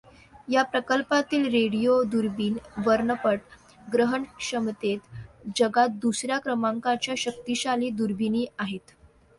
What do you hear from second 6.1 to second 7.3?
या क्रमांकाच्या